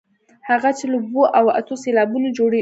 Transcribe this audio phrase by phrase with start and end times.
[0.49, 2.59] هغه چې له اوو او اتو سېلابونو جوړې شوې.